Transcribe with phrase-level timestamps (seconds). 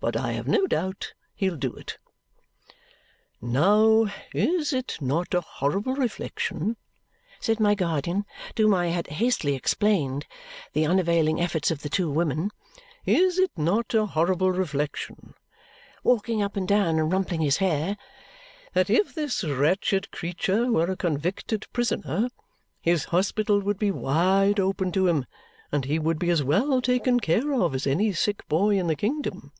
[0.00, 1.96] But I have no doubt he'll do it."
[3.40, 6.76] "Now, is it not a horrible reflection,"
[7.40, 8.26] said my guardian,
[8.56, 10.26] to whom I had hastily explained
[10.74, 12.50] the unavailing efforts of the two women,
[13.06, 15.32] "is it not a horrible reflection,"
[16.02, 17.96] walking up and down and rumpling his hair,
[18.74, 22.28] "that if this wretched creature were a convicted prisoner,
[22.82, 25.24] his hospital would be wide open to him,
[25.72, 28.96] and he would be as well taken care of as any sick boy in the
[28.96, 29.50] kingdom?"